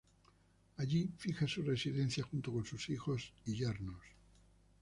Allí 0.77 1.11
fija 1.19 1.47
su 1.47 1.61
residencia 1.61 2.23
junto 2.23 2.51
con 2.51 2.65
sus 2.65 2.89
hijos 2.89 3.31
y 3.45 3.53
yernos. 3.57 4.01